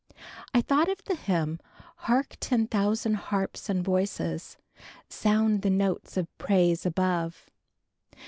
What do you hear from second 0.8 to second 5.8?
of the hymn, "Hark ten thousand harps and voices, Sound the